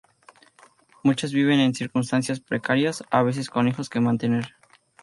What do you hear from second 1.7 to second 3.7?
circunstancias precarias, a veces con